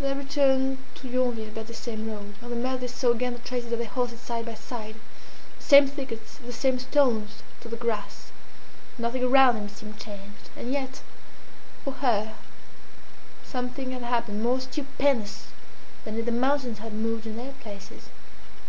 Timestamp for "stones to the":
6.78-7.76